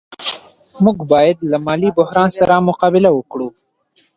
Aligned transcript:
موږ 0.83 0.97
باید 1.11 1.37
له 1.51 1.57
مالي 1.65 1.89
بحران 1.97 2.29
سره 2.39 2.65
مقابله 2.69 3.09
وکړو. 3.13 3.47